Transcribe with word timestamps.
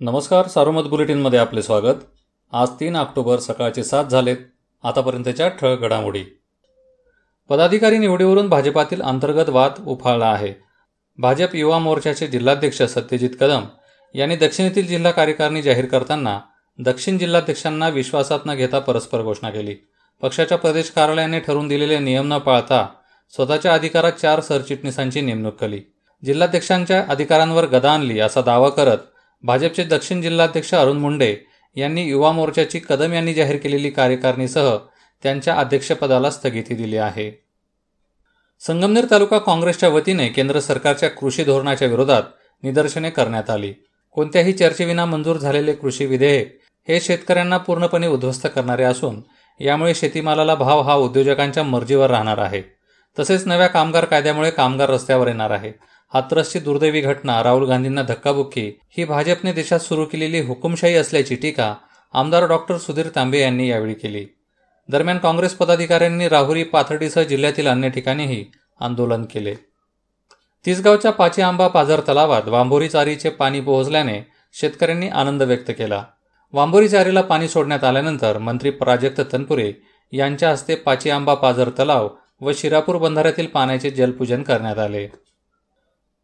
नमस्कार 0.00 0.48
सारोमत 0.48 0.82
बुलेटिनमध्ये 0.82 1.38
आपले 1.38 1.62
स्वागत. 1.62 1.94
आज 2.52 2.68
तीन 2.80 2.96
ऑक्टोबर 2.96 3.38
सकाळचे 3.38 3.84
सात 3.84 4.04
झालेत 4.04 4.36
आतापर्यंतच्या 4.84 5.48
ठळक 5.48 5.80
घडामोडी. 5.80 6.22
पदाधिकारी 7.48 7.98
निवडीवरून 7.98 8.48
भाजपातील 8.48 9.02
अंतर्गत 9.02 9.48
वाद 9.48 9.72
उफाळला 9.86 10.26
आहे. 10.26 10.52
भाजप 11.18 11.54
युवा 11.54 11.78
मोर्चाचे 11.78 12.26
जिल्हाध्यक्ष 12.26 12.82
सत्यजित 12.82 13.30
कदम 13.40 13.64
यांनी 14.14 14.36
दक्षिणेतील 14.36 14.86
जिल्हा 14.86 15.12
कार्यकारिणी 15.12 15.62
जाहीर 15.62 15.86
करताना 15.86 16.40
दक्षिण 16.78 17.18
जिल्हाध्यक्षांना 17.18 17.88
विश्वासात 17.88 18.40
न 18.46 18.54
घेता 18.54 18.78
परस्पर 18.78 19.22
घोषणा 19.22 19.50
केली. 19.50 19.76
पक्षाच्या 20.22 20.58
प्रदेश 20.58 20.90
कार्यालयाने 20.90 21.40
ठरवून 21.40 21.68
दिलेले 21.68 21.98
नियम 21.98 22.34
न 22.34 22.38
पाळता 22.38 22.86
स्वतःच्या 23.30 23.74
अधिकारात 23.74 24.12
चार 24.12 24.40
सरचिटणीसांची 24.40 25.20
नेमणूक 25.20 25.54
केली. 25.54 25.80
जिल्हाध्यक्षांच्या 26.24 27.04
अधिकारांवर 27.08 27.66
गदा 27.66 27.92
आणली 27.92 28.20
असा 28.20 28.40
दावा 28.40 28.68
करत 28.68 28.98
भाजपचे 29.44 29.84
दक्षिण 29.84 30.22
जिल्हाध्यक्ष 30.22 30.74
अरुण 30.74 30.96
मुंडे 30.96 31.36
यांनी 31.76 32.04
युवा 32.04 32.32
मोर्चाची 32.32 32.80
कदम 32.88 33.12
यांनी 33.12 33.34
जाहीर 33.34 33.56
केलेली 33.56 33.90
कार्यकारिणीसह 33.90 34.76
त्यांच्या 35.22 35.54
अध्यक्षपदाला 35.54 36.30
स्थगिती 36.30 36.74
दिली 36.74 36.96
आहे. 36.96 37.44
संगमनेर 38.60 39.06
तालुका 39.10 39.38
काँग्रेसच्या 39.38 39.88
वतीने 39.88 40.28
केंद्र 40.28 40.60
सरकारच्या 40.60 41.08
कृषी 41.10 41.44
धोरणाच्या 41.44 41.88
विरोधात 41.88 42.22
निदर्शने 42.62 43.10
करण्यात 43.10 43.50
आली. 43.50 43.72
कोणत्याही 44.10 44.52
चर्चेविना 44.52 45.04
मंजूर 45.04 45.36
झालेले 45.36 45.72
कृषी 45.72 46.06
विधेयक 46.06 46.58
हे 46.88 47.00
शेतकऱ्यांना 47.00 47.56
पूर्णपणे 47.56 48.06
उद्ध्वस्त 48.06 48.46
करणारे 48.54 48.84
असून 48.84 49.20
यामुळे 49.60 49.94
शेतीमालाला 49.94 50.54
भाव 50.54 50.80
हा 50.80 50.94
उद्योजकांच्या 50.94 51.62
मर्जीवर 51.62 52.10
राहणार 52.10 52.38
आहे. 52.38 52.62
तसेच 53.18 53.46
नव्या 53.46 53.66
कामगार 53.66 54.04
कायद्यामुळे 54.04 54.50
कामगार 54.50 54.90
रस्त्यावर 54.90 55.26
येणार 55.26 55.50
आहे 55.50 55.72
हातरसची 56.14 56.58
दुर्दैवी 56.58 57.00
घटना 57.00 57.42
राहुल 57.42 57.64
गांधींना 57.68 58.02
धक्काबुक्की 58.02 58.70
ही 58.96 59.04
भाजपने 59.04 59.52
देशात 59.52 59.80
सुरू 59.80 60.04
केलेली 60.04 60.40
हुकुमशाही 60.40 60.94
असल्याची 60.94 61.36
टीका 61.36 61.74
आमदार 62.14 62.46
डॉक्टर 62.46 62.76
सुधीर 62.76 63.08
तांबे 63.14 63.40
यांनी 63.40 63.68
यावेळी 63.68 63.94
केली. 63.94 64.24
दरम्यान 64.88 65.18
काँग्रेस 65.18 65.54
पदाधिकाऱ्यांनी 65.54 66.28
राहुरी 66.28 66.62
पाथर्डीसह 66.64 67.22
जिल्ह्यातील 67.22 67.66
अन्य 67.66 67.88
ठिकाणीही 67.88 68.44
आंदोलन 68.80 69.24
केले. 69.24 69.54
तिसगावच्या 70.64 71.12
पाची 71.12 71.42
आंबा 71.42 71.68
पाझर 71.68 72.00
तलावात 72.08 72.48
वांभोरी 72.48 72.88
चारीचे 72.88 73.28
पाणी 73.30 73.60
पोहोचल्याने 73.60 74.20
शेतकऱ्यांनी 74.54 75.08
आनंद 75.08 75.42
व्यक्त 75.42 75.70
केला. 75.78 76.02
वांभोरी 76.52 76.88
चारीला 76.88 77.22
पाणी 77.22 77.48
सोडण्यात 77.48 77.84
आल्यानंतर 77.84 78.38
मंत्री 78.38 78.70
प्राजक्त 78.70 79.20
तनपुरे 79.32 79.72
यांच्या 80.12 80.50
हस्ते 80.50 80.74
पाची 80.74 81.10
आंबा 81.10 81.34
पाझर 81.34 81.70
तलाव 81.78 82.08
व 82.40 82.52
शिरापूर 82.54 82.96
बंधाऱ्यातील 82.96 83.46
पाण्याचे 83.46 83.90
जलपूजन 83.90 84.42
करण्यात 84.42 84.78
आले. 84.78 85.06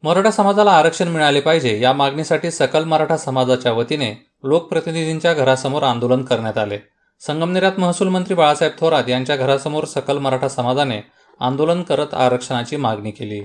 मराठा 0.03 0.31
समाजाला 0.31 0.71
आरक्षण 0.71 1.09
मिळाले 1.09 1.41
पाहिजे 1.41 1.81
या 1.81 1.93
मागणीसाठी 1.93 2.51
सकल 2.51 2.85
मराठा 2.85 3.17
समाजाच्या 3.17 3.73
वतीने 3.73 4.13
लोकप्रतिनिधींच्या 4.45 5.35
घरासमोर 5.35 5.83
आंदोलन 5.83 6.23
करण्यात 6.25 6.59
आले. 6.59 6.79
संगमनेरात 7.21 7.73
महसूल 7.79 8.09
मंत्री 8.09 8.35
बाळासाहेब 8.35 8.73
थोरात 8.79 9.09
यांच्या 9.09 9.37
घरासमोर 9.37 9.85
सकल 9.85 10.19
मराठा 10.19 10.49
समाजाने 10.49 11.01
आंदोलन 11.41 11.83
करत 11.83 12.15
आरक्षणाची 12.15 12.77
मागणी 12.77 13.11
केली. 13.11 13.41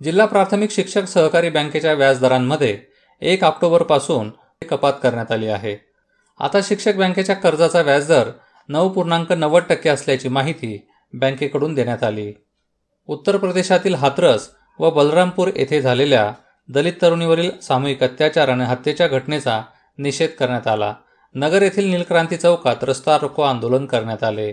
जिल्हा 0.00 0.26
प्राथमिक 0.26 0.70
शिक्षक 0.70 1.04
सहकारी 1.04 1.50
बँकेच्या 1.50 1.92
व्याजदरांमध्ये 1.92 2.78
एक 3.22 3.44
ऑक्टोबरपासून 3.44 4.30
कपात 4.70 4.92
करण्यात 5.02 5.32
आली 5.32 5.46
आहे. 5.46 5.76
आता 6.40 6.58
शिक्षक 6.62 6.96
बँकेच्या 6.96 7.34
कर्जाचा 7.34 7.80
व्याजदर 7.80 8.30
नऊ 8.68 8.88
पूर्णांक 8.88 9.32
नव्वद 9.32 9.62
टक्के 9.68 9.88
असल्याची 9.88 10.28
माहिती 10.28 10.88
बँकेकडून 11.14 11.74
देण्यात 11.74 12.04
आली. 12.04 12.32
उत्तर 13.08 13.36
प्रदेशातील 13.36 13.94
हाथरस 13.94 14.48
व 14.78 14.90
बलरामपूर 14.90 15.48
येथे 15.56 15.80
झालेल्या 15.82 16.32
दलित 16.68 16.92
तरुणीवरील 17.02 17.50
सामूहिक 17.62 18.02
अत्याचार 18.02 18.48
आणि 18.48 18.64
हत्येच्या 18.64 19.08
घटनेचा 19.08 19.62
निषेध 19.98 20.30
करण्यात 20.30 20.66
आला. 20.66 20.94
नगर 21.34 21.62
येथील 21.62 21.90
नीलक्रांती 21.90 22.36
चौकात 22.36 22.76
रस्ता 22.82 23.18
रोको 23.18 23.42
आंदोलन 23.42 23.86
करण्यात 23.86 24.24
आले. 24.24 24.52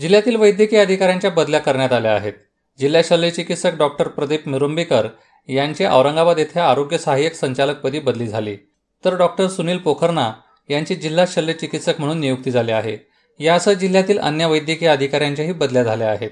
जिल्ह्यातील 0.00 0.36
वैद्यकीय 0.36 0.80
अधिकाऱ्यांच्या 0.80 1.30
बदल्या 1.30 1.60
करण्यात 1.60 1.92
आल्या 1.92 2.14
आहेत. 2.14 2.32
जिल्हा 2.78 3.02
शल्यचिकित्सक 3.04 3.70
डॉक्टर 3.78 4.08
प्रदीप 4.08 4.48
मिरुंबीकर 4.48 5.06
यांची 5.48 5.84
औरंगाबाद 5.84 6.38
येथे 6.38 6.60
आरोग्य 6.60 6.98
सहाय्यक 6.98 7.34
संचालकपदी 7.34 7.98
बदली 7.98 8.26
झाली. 8.26 8.56
तर 9.04 9.16
डॉक्टर 9.16 9.48
सुनील 9.48 9.78
पोखरना 9.78 10.32
यांची 10.68 10.94
जिल्हा 10.94 11.24
शल्यचिकित्सक 11.28 11.94
म्हणून 11.98 12.18
नियुक्ती 12.18 12.50
झाली 12.50 12.72
आहे. 12.72 12.98
यासह 13.38 13.72
जिल्ह्यातील 13.72 14.18
अन्य 14.18 14.46
वैद्यकीय 14.46 14.88
अधिकाऱ्यांच्याही 14.88 15.52
बदल्या 15.52 15.82
झाल्या 15.82 16.10
आहेत. 16.10 16.30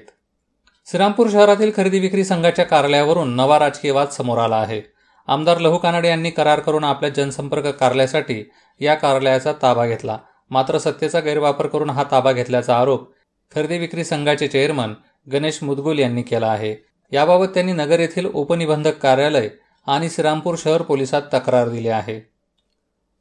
श्रीरामपूर 0.86 1.28
शहरातील 1.30 1.70
खरेदी 1.76 1.98
विक्री 1.98 2.24
संघाच्या 2.24 2.64
कार्यालयावरून 2.64 3.34
नवा 3.36 3.58
राजकीय 3.58 3.90
वाद 3.90 4.08
समोर 4.08 4.38
आला 4.38 4.56
आहे. 4.56 4.80
आमदार 5.28 5.58
लहू 5.58 5.78
कानडे 5.78 6.08
यांनी 6.08 6.30
करार 6.30 6.60
करून 6.60 6.84
आपल्या 6.84 7.10
जनसंपर्क 7.10 7.66
कार्यालयासाठी 7.66 8.42
या 8.80 8.94
कार्यालयाचा 8.94 9.52
ताबा 9.62 9.86
घेतला. 9.86 10.18
मात्र 10.50 10.78
सत्तेचा 10.78 11.20
गैरवापर 11.20 11.66
करून 11.66 11.90
हा 11.90 12.04
ताबा 12.10 12.32
घेतल्याचा 12.32 12.76
आरोप 12.76 13.08
खरेदी 13.54 13.78
विक्री 13.78 14.04
संघाचे 14.04 14.48
चेअरमन 14.48 14.94
गणेश 15.32 15.62
मुदगुल 15.62 15.98
यांनी 15.98 16.22
केला 16.22 16.46
आहे. 16.46 16.74
याबाबत 17.12 17.46
त्यांनी 17.54 17.72
नगर 17.72 18.00
येथील 18.00 18.26
उपनिबंधक 18.26 18.98
कार्यालय 18.98 19.48
आणि 19.86 20.10
श्रीरामपूर 20.10 20.54
शहर 20.58 20.82
पोलिसात 20.82 21.22
तक्रार 21.34 21.68
दिली 21.68 21.88
आहे. 21.88 22.20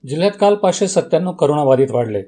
जिल्ह्यात 0.07 0.31
काल 0.39 0.55
पाचशे 0.55 0.87
सत्त्याण्णव 0.87 1.31
करोनाबाधित 1.31 1.91
वाढले. 1.91 2.21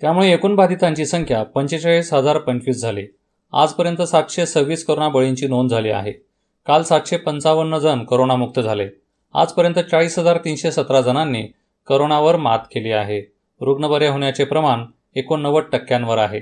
त्यामुळे 0.00 0.32
एकूण 0.32 0.54
बाधितांची 0.54 1.06
संख्या 1.06 1.42
पंचेचाळीस 1.42 2.12
हजार 2.14 2.38
पंचवीस 2.38 2.80
झाली. 2.80 3.06
आजपर्यंत 3.52 4.02
सातशे 4.02 4.46
सव्वीस 4.46 4.84
करोना 4.84 5.08
बळींची 5.08 5.46
नोंद 5.46 5.70
झाली 5.70 5.90
आहे. 5.90 6.12
काल 6.66 6.82
सातशे 6.82 7.16
पंचावन्न 7.16 7.78
जण 7.78 8.04
करोनामुक्त 8.04 8.60
झाले. 8.60 8.88
आजपर्यंत 9.34 9.78
चाळीस 9.78 10.18
हजार 10.18 10.38
तीनशे 10.38 10.72
सतरा 10.72 11.00
जणांनी 11.00 11.42
करोनावर 11.88 12.36
मात 12.36 12.58
केली 12.58 12.92
आहे. 12.92 13.20
रुग्ण 13.60 13.86
बरे 13.86 14.08
होण्याचे 14.08 14.44
प्रमाण 14.44 14.84
एकोणनव्वद 15.14 15.62
टक्क्यांवर 15.72 16.18
आहे. 16.18 16.40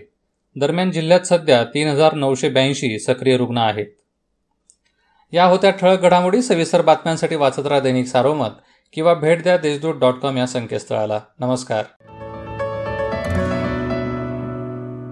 दरम्यान 0.57 0.91
जिल्ह्यात 0.91 1.21
सध्या 1.21 1.65
तीन 1.65 1.89
हजार 1.89 2.15
नऊशे 2.15 2.49
ब्याऐंशी 2.49 2.99
सक्रिय 2.99 3.37
रुग्ण 3.37 3.59
आहेत. 3.59 3.87
या 5.33 5.45
होत्या 5.45 5.71
ठळक 5.71 6.01
घडामोडी 6.01 6.43
सविस्तर 6.43 6.83
बातम्यांसाठी 6.83 7.37
वाचत 7.37 7.67
राहा 7.67 7.81
दैनिक 7.81 8.07
सारोमत 8.07 8.49
किंवा 8.93 9.15
भेट 9.15 9.43
द्या 9.43 9.57
देशदूत 9.57 9.95
डॉट 9.95 10.15
कॉम 10.15 10.37
या 10.37 10.47
संकेतस्थळाला. 10.47 11.21
नमस्कार. 11.41 11.85